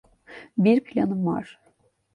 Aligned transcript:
Bir 0.57 0.83
planım 0.83 1.25
var. 1.25 1.59